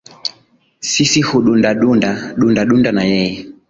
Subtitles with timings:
[0.91, 2.09] Sisi hudunda dunda,
[2.39, 3.39] dunda dunda na yeye.